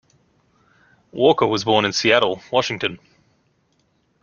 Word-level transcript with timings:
Walker 1.11 1.45
was 1.45 1.63
born 1.63 1.85
in 1.85 1.93
Seattle, 1.93 2.41
Washington. 2.51 2.97